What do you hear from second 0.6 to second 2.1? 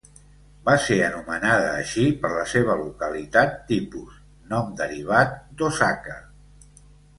Va ser anomenada així